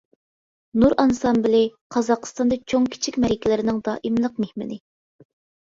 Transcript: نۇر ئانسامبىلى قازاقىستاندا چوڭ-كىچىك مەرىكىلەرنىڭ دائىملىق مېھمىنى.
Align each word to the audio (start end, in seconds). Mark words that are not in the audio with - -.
نۇر 0.83 0.95
ئانسامبىلى 1.03 1.59
قازاقىستاندا 1.97 2.59
چوڭ-كىچىك 2.73 3.21
مەرىكىلەرنىڭ 3.27 3.81
دائىملىق 3.91 4.43
مېھمىنى. 4.43 4.83